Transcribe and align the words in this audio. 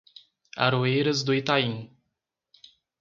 Aroeiras 0.57 1.21
do 1.23 1.31
Itaim 1.31 1.95